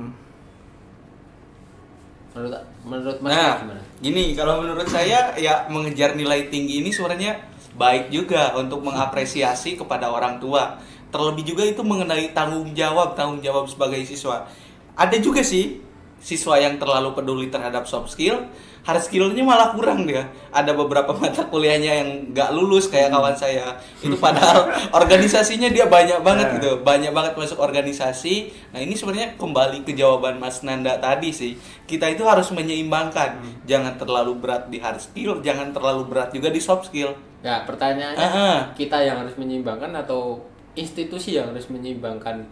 [2.30, 2.54] Menurut
[2.86, 3.82] menurut Mas Nah, gimana?
[3.98, 7.34] gini kalau menurut saya ya mengejar nilai tinggi ini sebenarnya
[7.80, 10.76] baik juga untuk mengapresiasi kepada orang tua.
[11.08, 14.44] Terlebih juga itu mengenai tanggung jawab, tanggung jawab sebagai siswa.
[14.92, 15.80] Ada juga sih
[16.20, 18.44] siswa yang terlalu peduli terhadap soft skill,
[18.80, 20.24] hard skillnya malah kurang dia.
[20.50, 23.76] Ada beberapa mata kuliahnya yang nggak lulus kayak kawan saya.
[24.00, 26.54] Itu padahal organisasinya dia banyak banget Nah.
[26.58, 28.48] gitu, banyak banget masuk organisasi.
[28.72, 31.54] Nah ini sebenarnya kembali ke jawaban Mas Nanda tadi sih.
[31.84, 36.58] Kita itu harus menyeimbangkan, jangan terlalu berat di hard skill, jangan terlalu berat juga di
[36.58, 37.12] soft skill.
[37.40, 38.58] Ya, pertanyaannya Ah, ah.
[38.76, 40.44] kita yang harus menyeimbangkan atau
[40.76, 42.44] institusi yang harus menyeimbangkan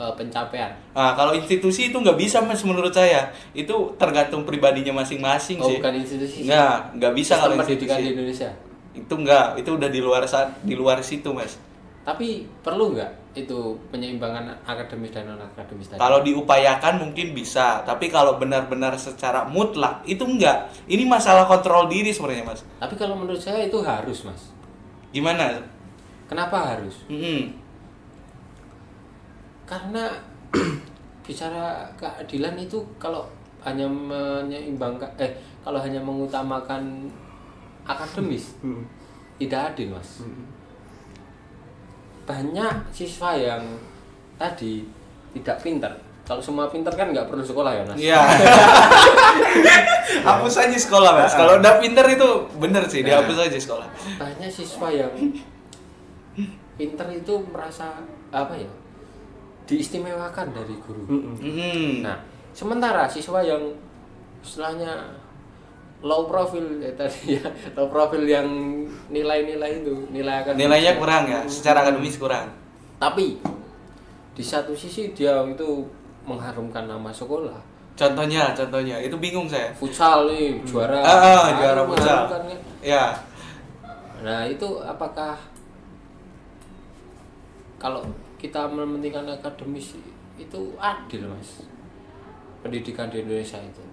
[0.00, 0.72] eh, pencapaian?
[0.90, 3.28] Nah, kalau institusi itu nggak bisa mas menurut saya.
[3.52, 5.76] Itu tergantung pribadinya masing-masing Oh, sih.
[5.76, 6.48] bukan institusi.
[6.48, 8.14] Nggak, nggak bisa Sistem kalau pendidikan di institusi.
[8.16, 8.50] Indonesia.
[8.90, 11.60] Itu nggak, itu udah di luar saat di luar situ mas.
[12.00, 13.54] Tapi perlu nggak itu
[13.92, 16.00] penyeimbangkan akademis dan non akademis tadi?
[16.00, 20.66] Kalau diupayakan mungkin bisa, tapi kalau benar-benar secara mutlak itu enggak.
[20.88, 22.64] Ini masalah kontrol diri sebenarnya mas.
[22.80, 24.50] Tapi kalau menurut saya itu harus, Mas.
[25.12, 25.62] Gimana?
[26.26, 26.94] Kenapa harus?
[27.06, 27.52] Mm-mm.
[29.70, 30.10] Karena
[31.22, 33.22] bicara keadilan itu kalau
[33.62, 35.30] hanya menyeimbangkan eh
[35.62, 37.06] kalau hanya mengutamakan
[37.84, 38.82] akademis Hmm.
[39.36, 40.48] tidak adil mas Hmm.
[42.24, 43.62] banyak siswa yang
[44.34, 44.84] tadi
[45.32, 45.92] tidak pintar
[46.24, 48.16] kalau semua pintar kan nggak perlu sekolah ya mas Iya.
[50.20, 51.32] hapus aja sekolah mas.
[51.32, 53.86] Kalau udah pinter itu bener sih, dihapus aja sekolah.
[54.16, 55.10] banyak siswa yang
[56.74, 57.94] pintar itu merasa
[58.30, 58.68] apa ya
[59.70, 61.02] diistimewakan dari guru.
[61.06, 61.34] Mm-mm.
[61.38, 61.88] Mm-mm.
[62.02, 62.18] nah
[62.50, 63.62] sementara siswa yang
[64.42, 64.90] istilahnya
[66.02, 67.44] low profile ya tadi ya
[67.78, 68.48] low profile yang
[69.08, 72.50] nilai-nilai itu nilai akan Nilainya kurang ya, secara akademis kurang.
[72.98, 73.38] tapi
[74.30, 75.84] di satu sisi dia itu
[76.24, 77.58] mengharumkan nama sekolah.
[77.92, 79.68] Contohnya, contohnya, itu bingung saya.
[79.76, 80.96] futsal nih juara.
[80.96, 82.22] Ah, ah, Ah, juara futsal.
[82.80, 83.12] Ya,
[84.24, 85.36] nah itu apakah
[87.76, 88.04] kalau
[88.40, 90.00] kita mementingkan akademis
[90.40, 91.60] itu adil mas.
[92.64, 93.84] Pendidikan di Indonesia itu.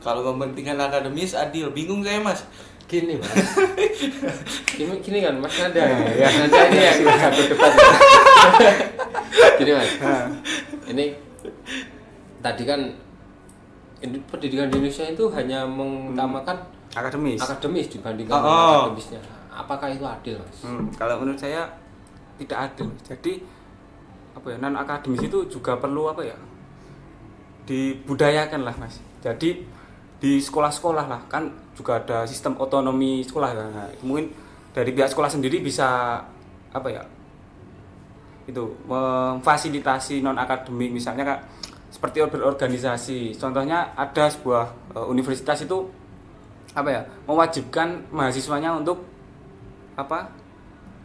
[0.00, 2.48] Kalau mementingkan akademis adil, bingung saya mas.
[2.88, 3.28] gini mas.
[4.72, 5.52] Gini, gini kan mas?
[5.60, 5.92] Nanda ya.
[6.24, 7.72] Mas Nanda ini yang satu debat
[9.60, 9.90] gini mas.
[10.88, 11.04] Ini
[12.40, 12.80] tadi kan
[14.32, 16.56] pendidikan di Indonesia itu hanya mengutamakan
[16.96, 17.42] akademis.
[17.44, 18.72] akademis dibandingkan Oh, oh.
[18.88, 19.20] akademisnya.
[19.52, 20.58] Apakah itu adil mas?
[20.64, 21.68] Hmm, kalau menurut saya
[22.38, 22.88] tidak adil.
[23.04, 23.42] Jadi
[24.38, 26.38] apa ya non akademis itu juga perlu apa ya
[27.66, 29.02] dibudayakan lah mas.
[29.20, 29.66] Jadi
[30.18, 33.68] di sekolah-sekolah lah kan juga ada sistem otonomi sekolah kan.
[33.70, 34.30] Nah, mungkin
[34.72, 36.20] dari pihak sekolah sendiri bisa
[36.70, 37.02] apa ya
[38.48, 41.40] itu memfasilitasi non akademik misalnya kak
[41.92, 43.36] seperti berorganisasi.
[43.36, 45.84] Contohnya ada sebuah eh, universitas itu
[46.72, 49.02] apa ya mewajibkan mahasiswanya untuk
[49.98, 50.30] apa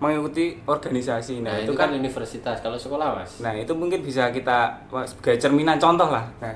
[0.01, 1.43] mengikuti organisasi.
[1.43, 3.39] Nah, nah, itu kan universitas kalau sekolah mas.
[3.43, 6.25] Nah itu mungkin bisa kita sebagai cerminan contoh lah.
[6.41, 6.53] Nah,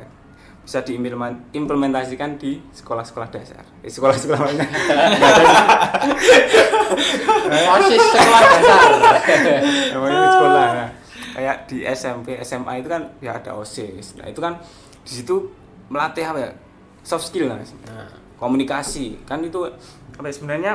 [0.67, 3.63] bisa diimplementasikan di sekolah-sekolah dasar.
[3.79, 4.59] Di sekolah-sekolah sih.
[7.47, 8.91] osis sekolah dasar.
[9.95, 10.65] Namanya di sekolah.
[10.67, 10.89] Nah,
[11.37, 14.19] kayak di SMP SMA itu kan ya ada osis.
[14.19, 14.59] Nah itu kan
[15.07, 15.47] di situ
[15.87, 16.51] melatih apa ya?
[16.99, 19.23] Soft skill lah nah, komunikasi.
[19.23, 19.63] Kan itu
[20.19, 20.73] apa ya, sebenarnya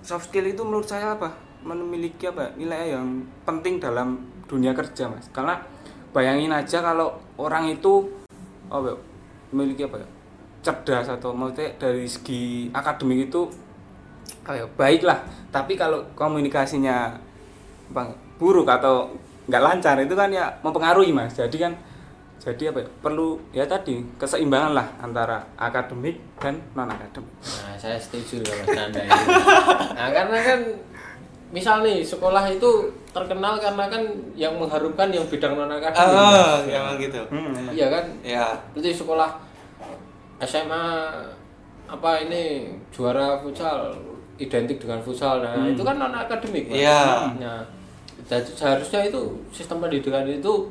[0.00, 5.28] soft skill itu menurut saya apa memiliki apa nilai yang penting dalam dunia kerja mas.
[5.28, 5.60] Karena
[6.14, 8.08] bayangin aja kalau orang itu
[8.70, 8.94] ya,
[9.52, 10.08] memiliki apa ya
[10.64, 13.48] cerdas atau maksudnya dari segi akademik itu
[14.44, 15.20] apa ya baik lah.
[15.52, 17.12] Tapi kalau komunikasinya
[17.92, 19.12] apa, buruk atau
[19.48, 21.36] nggak lancar itu kan ya mempengaruhi mas.
[21.36, 21.72] Jadi kan
[22.38, 27.98] jadi apa ya, perlu ya tadi keseimbangan lah antara akademik dan non akademik Nah, saya
[27.98, 29.20] setuju dengan Anda ini.
[29.98, 30.60] Nah, karena kan
[31.48, 32.68] misal nih sekolah itu
[33.08, 34.02] terkenal karena kan
[34.36, 36.12] yang mengharumkan yang bidang non akademik.
[36.12, 37.20] Ah, emang gitu.
[37.26, 38.04] hmm, Iya kan?
[38.20, 38.46] Ya.
[38.72, 39.30] Berarti sekolah
[40.38, 40.84] SMA
[41.88, 43.96] apa ini juara futsal
[44.36, 45.40] identik dengan futsal.
[45.40, 45.72] Nah, Hmm.
[45.72, 46.68] itu kan non akademik.
[46.68, 47.32] Iya.
[47.40, 47.64] Nah,
[48.28, 50.68] seharusnya itu sistem pendidikan itu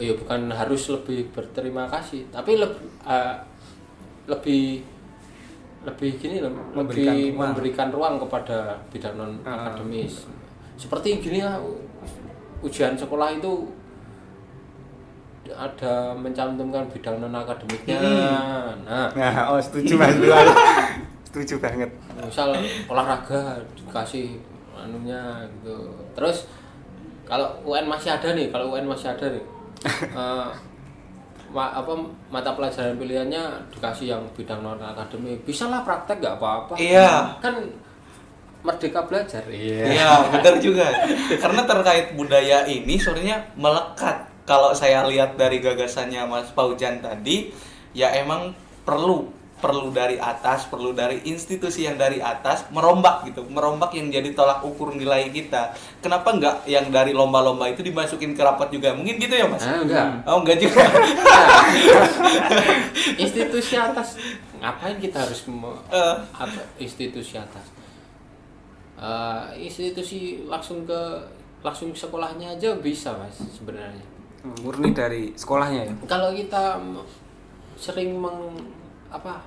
[0.00, 2.80] ya bukan harus lebih berterima kasih, tapi lebih
[4.24, 4.84] lebih
[5.80, 7.38] lebih gini loh, Memberikan lebih ruang.
[7.40, 8.58] memberikan ruang kepada
[8.92, 10.28] bidang non akademis.
[10.76, 11.56] Seperti gini ya
[12.60, 13.52] ujian sekolah itu
[15.50, 17.98] ada mencantumkan bidang non akademiknya.
[18.84, 20.14] Nah, nah oh setuju mas
[21.30, 21.86] setuju banget
[22.18, 22.50] misal
[22.90, 24.42] olahraga dikasih
[24.74, 26.50] anunya gitu terus
[27.22, 29.44] kalau UN masih ada nih kalau UN masih ada nih
[30.18, 30.48] eh,
[31.50, 31.92] ma- apa
[32.28, 37.36] mata pelajaran pilihannya dikasih yang bidang non akademik bisa lah praktek nggak apa-apa Iya.
[37.38, 37.54] kan
[38.60, 40.84] merdeka belajar iya Iya, benar juga.
[41.32, 44.28] Karena terkait budaya ini sebenarnya melekat.
[44.44, 47.48] Kalau saya lihat dari gagasannya Mas Paujan tadi,
[47.90, 53.92] ya emang perlu perlu dari atas, perlu dari institusi yang dari atas merombak gitu, merombak
[53.92, 55.76] yang jadi tolak ukur nilai kita.
[56.00, 58.96] Kenapa nggak yang dari lomba-lomba itu dimasukin ke rapat juga?
[58.96, 59.62] Mungkin gitu ya Mas?
[59.62, 60.06] Ah, enggak.
[60.24, 60.80] Oh enggak juga.
[63.20, 64.16] Institusi atas
[64.60, 65.44] ngapain kita harus
[65.88, 66.16] Eh.
[66.36, 67.64] apa institusi atas
[69.00, 71.00] Eh, institusi langsung ke
[71.64, 74.04] langsung sekolahnya aja bisa mas sebenarnya
[74.60, 76.76] murni dari sekolahnya ya kalau kita
[77.76, 78.60] sering meng
[79.10, 79.42] apa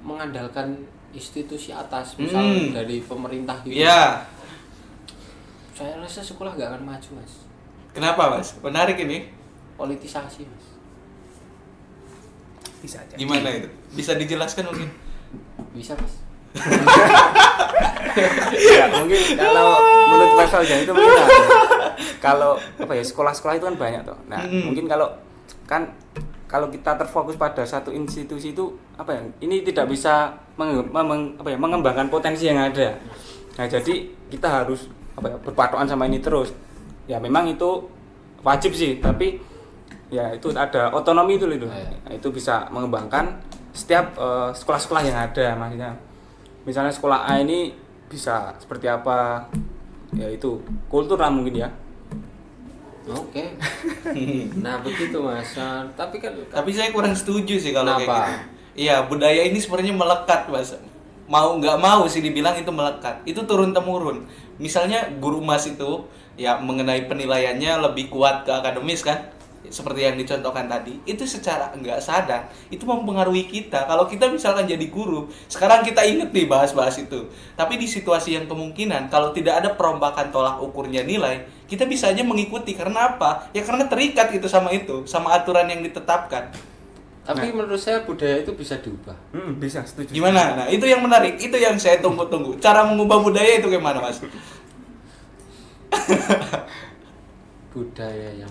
[0.00, 0.80] mengandalkan
[1.10, 2.72] institusi atas misal Hmm.
[2.72, 4.24] dari pemerintah gitu Iya.
[5.72, 7.32] saya rasa sekolah nggak akan maju mas
[7.92, 8.56] Kenapa Mas?
[8.58, 9.28] Menarik ini.
[9.74, 10.66] politisasi mas
[12.78, 13.68] bisa aja Gimana itu?
[13.90, 14.88] Bisa dijelaskan mungkin?
[15.70, 16.14] bisa mas
[18.70, 19.68] ya mungkin kalau
[20.06, 21.36] menurut Mas Fauzan itu mungkin ada.
[22.20, 24.64] kalau apa ya sekolah-sekolah itu kan banyak toh nah Mm.
[24.66, 25.08] mungkin kalau
[25.64, 25.88] kan
[26.52, 31.48] kalau kita terfokus pada satu institusi itu apa ya ini tidak bisa menge- meng- apa
[31.48, 32.92] ya, mengembangkan potensi yang ada.
[33.56, 36.52] Nah jadi kita harus apa ya berpatokan sama ini terus.
[37.08, 37.88] Ya memang itu
[38.44, 39.40] wajib sih tapi
[40.12, 41.68] ya itu ada otonomi itu loh itu.
[41.72, 41.88] Iya.
[42.04, 43.40] Nah, itu bisa mengembangkan
[43.72, 45.96] setiap eh, sekolah-sekolah yang ada maksudnya.
[46.68, 47.72] Misalnya sekolah A ini
[48.12, 49.48] bisa seperti apa?
[50.12, 50.60] Ya itu
[50.92, 51.72] kultur lah mungkin ya
[53.10, 53.58] Oke.
[54.64, 55.58] nah begitu mas.
[55.58, 58.26] Nah, tapi kan Tapi saya kurang setuju sih kalau kayak Kenapa?
[58.30, 58.62] gitu.
[58.72, 60.72] Iya, budaya ini sebenarnya melekat, Mas.
[61.28, 63.20] Mau nggak mau sih dibilang itu melekat.
[63.28, 64.24] Itu turun temurun.
[64.56, 66.08] Misalnya guru mas itu
[66.40, 69.28] ya mengenai penilaiannya lebih kuat ke akademis kan,
[69.68, 70.96] seperti yang dicontohkan tadi.
[71.04, 73.84] Itu secara nggak sadar itu mempengaruhi kita.
[73.84, 77.28] Kalau kita misalkan jadi guru, sekarang kita inget nih bahas-bahas itu.
[77.54, 82.20] Tapi di situasi yang kemungkinan kalau tidak ada perombakan tolak ukurnya nilai, kita bisa aja
[82.20, 82.76] mengikuti.
[82.76, 83.48] Karena apa?
[83.56, 86.52] Ya karena terikat itu sama itu, sama aturan yang ditetapkan.
[87.22, 89.14] tapi menurut saya budaya itu bisa diubah.
[89.30, 90.58] Hmm, bisa setuju Gimana?
[90.58, 91.38] Nah, itu yang menarik.
[91.38, 92.58] Itu yang saya tunggu-tunggu.
[92.58, 94.18] Cara mengubah budaya itu gimana, Mas?
[97.72, 98.50] Budaya yang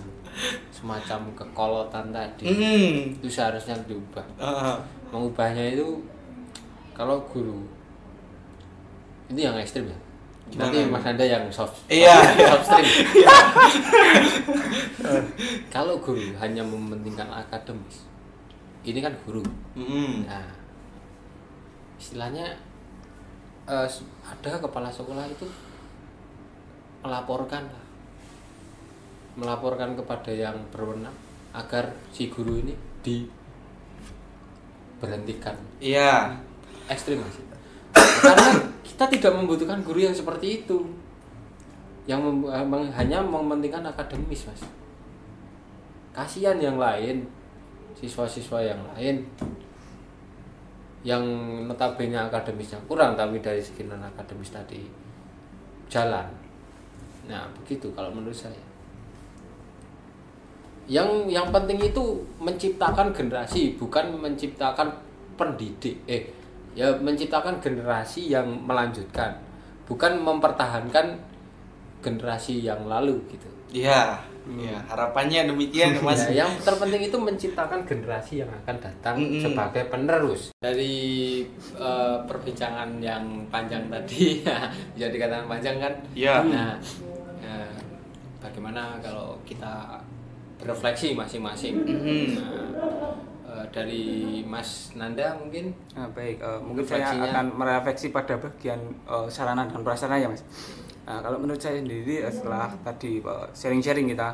[0.72, 3.14] semacam kekolotan tadi Hmm.
[3.20, 4.24] itu seharusnya diubah.
[4.40, 4.80] Ah,
[5.12, 6.00] Mengubahnya itu
[6.96, 7.62] kalau guru
[9.28, 9.98] itu yang ekstrim ya.
[10.52, 10.84] Nanti?
[10.84, 12.12] Mas Anda yang soft, Iya.
[12.36, 12.84] soft stream.
[15.74, 18.04] kalau guru hanya mementingkan akademis,
[18.82, 19.40] ini kan guru.
[19.72, 20.26] hmm.
[20.26, 20.48] Nah,
[21.96, 22.52] istilahnya
[23.64, 25.48] s- ada kepala sekolah itu
[27.00, 27.84] melaporkan lah,
[29.34, 31.14] melaporkan kepada yang berwenang
[31.52, 32.74] agar si guru ini
[35.00, 35.56] diberhentikan.
[35.78, 36.36] Iya.
[36.86, 37.36] Ekstrim mas.
[38.22, 40.84] Karena kita tidak membutuhkan guru yang seperti itu,
[42.04, 44.62] yang mem- eh, hanya mementingkan akademis mas.
[46.12, 47.24] Kasihan yang lain,
[47.96, 49.24] siswa-siswa yang lain
[51.02, 51.22] yang
[51.66, 54.86] notabene akademisnya kurang tapi dari segi non akademis tadi
[55.90, 56.30] jalan.
[57.26, 58.62] Nah begitu kalau menurut saya.
[60.86, 64.94] Yang yang penting itu menciptakan generasi bukan menciptakan
[65.34, 66.41] pendidik eh
[66.72, 69.36] ya menciptakan generasi yang melanjutkan
[69.84, 71.20] bukan mempertahankan
[72.02, 73.48] generasi yang lalu gitu.
[73.72, 74.20] Iya,
[74.52, 76.28] iya, harapannya demikian ya, Mas.
[76.28, 79.40] Ya, yang terpenting itu menciptakan generasi yang akan datang Mm-mm.
[79.40, 80.52] sebagai penerus.
[80.60, 80.94] Dari
[81.76, 84.44] eh, perbincangan yang panjang tadi,
[84.96, 85.94] bisa dikatakan panjang kan?
[86.12, 86.34] Iya.
[86.44, 86.72] Nah,
[87.40, 87.76] eh,
[88.44, 90.02] bagaimana kalau kita
[90.60, 91.74] berefleksi masing-masing?
[91.86, 92.22] Mhm.
[92.36, 94.04] Nah, eh, dari
[94.48, 99.84] Mas Nanda mungkin Nah, baik, eh, mungkin saya akan merefleksi pada bagian eh, sarana dan
[99.84, 100.40] prasarana ya mas.
[101.04, 103.20] Nah, kalau menurut saya sendiri eh, setelah tadi
[103.52, 104.28] sharing-sharing kita,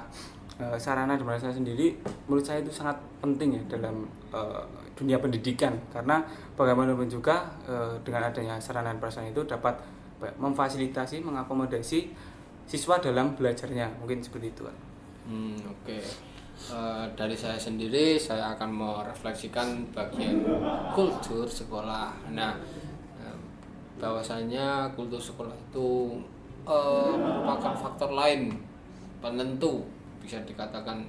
[0.63, 1.99] eh, sarana dan prasarana sendiri
[2.31, 4.63] menurut saya itu sangat penting ya dalam eh,
[4.95, 6.23] dunia pendidikan karena
[6.55, 9.75] bagaimanapun juga eh, dengan adanya sarana dan prasarana itu dapat
[10.19, 12.11] apa memfasilitasi, mengakomodasi
[12.67, 14.67] siswa dalam belajarnya mungkin seperti itu.
[14.67, 14.77] Pak.
[15.31, 15.97] Hmm, oke.
[16.59, 20.43] Eh, dari saya sendiri, saya akan merefleksikan bagian
[20.91, 22.11] kultur sekolah.
[22.35, 22.59] Nah,
[23.23, 23.39] eh,
[24.03, 26.19] bahwasanya kultur sekolah itu
[26.67, 28.59] eh, merupakan faktor lain
[29.23, 29.87] penentu,
[30.19, 31.07] bisa dikatakan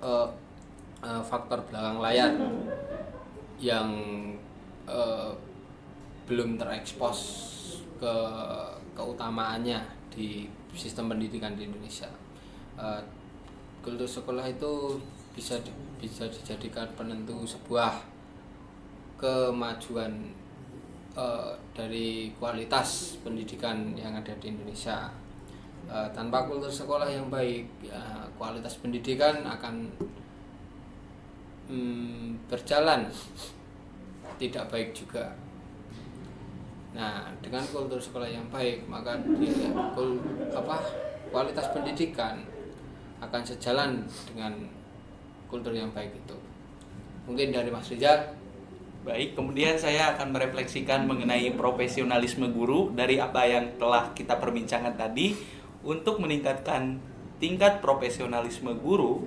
[0.00, 0.28] eh,
[1.04, 2.32] eh, faktor belakang layar
[3.60, 3.92] yang
[4.88, 5.30] eh,
[6.24, 7.18] belum terekspos
[8.00, 8.14] ke
[8.96, 9.76] keutamaannya
[10.08, 12.08] di sistem pendidikan di Indonesia.
[12.80, 13.19] Eh,
[13.80, 15.00] kultur sekolah itu
[15.32, 15.56] bisa
[16.00, 18.00] bisa dijadikan penentu sebuah
[19.20, 20.32] kemajuan
[21.16, 25.08] eh, dari kualitas pendidikan yang ada di Indonesia.
[25.90, 27.98] Eh, tanpa kultur sekolah yang baik, ya,
[28.36, 29.88] kualitas pendidikan akan
[31.68, 33.08] mm, berjalan
[34.40, 35.34] tidak baik juga.
[36.90, 40.76] Nah, dengan kultur sekolah yang baik, maka dia, kul- apa
[41.30, 42.42] kualitas pendidikan
[43.20, 44.52] akan sejalan dengan
[45.46, 46.36] kultur yang baik itu.
[47.28, 48.36] Mungkin dari Mas Rizal.
[49.00, 55.32] Baik, kemudian saya akan merefleksikan mengenai profesionalisme guru dari apa yang telah kita perbincangkan tadi
[55.80, 57.00] untuk meningkatkan
[57.40, 59.24] tingkat profesionalisme guru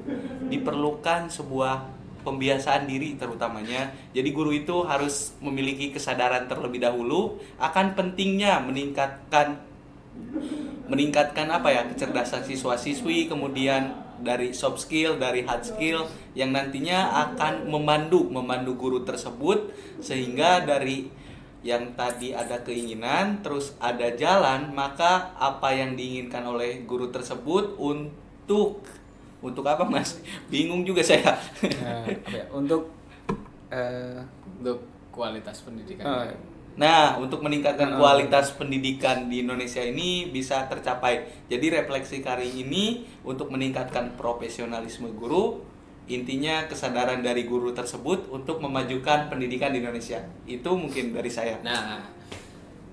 [0.53, 1.89] diperlukan sebuah
[2.21, 3.89] pembiasaan diri terutamanya.
[4.13, 9.57] Jadi guru itu harus memiliki kesadaran terlebih dahulu akan pentingnya meningkatkan
[10.83, 16.03] meningkatkan apa ya kecerdasan siswa-siswi kemudian dari soft skill dari hard skill
[16.35, 21.07] yang nantinya akan memandu memandu guru tersebut sehingga dari
[21.63, 28.83] yang tadi ada keinginan terus ada jalan maka apa yang diinginkan oleh guru tersebut untuk
[29.39, 30.19] untuk apa mas
[30.51, 31.39] bingung juga saya
[31.79, 32.91] Nah, apa ya, untuk
[33.71, 34.19] eh,
[34.59, 36.03] Untuk kualitas pendidikan.
[36.03, 41.45] Oh, yang- Nah, untuk meningkatkan kualitas pendidikan di Indonesia ini bisa tercapai.
[41.45, 45.61] Jadi refleksi kali ini untuk meningkatkan profesionalisme guru,
[46.09, 50.25] intinya kesadaran dari guru tersebut untuk memajukan pendidikan di Indonesia.
[50.49, 51.61] Itu mungkin dari saya.
[51.61, 52.01] Nah,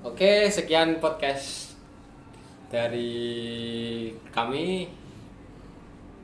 [0.04, 1.72] oke sekian podcast
[2.68, 4.92] dari kami.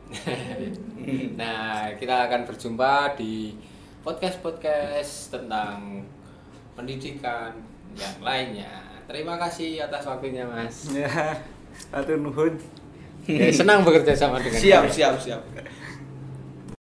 [1.41, 3.57] nah, kita akan berjumpa di
[4.07, 6.07] podcast-podcast tentang
[6.77, 7.57] pendidikan
[7.97, 8.71] yang lainnya.
[9.09, 10.93] Terima kasih atas waktunya, Mas.
[10.93, 11.09] ya,
[11.91, 12.55] atur nuhun.
[13.27, 14.95] Ya, senang bekerja sama dengan Siap, kalian.
[14.95, 15.41] siap, siap.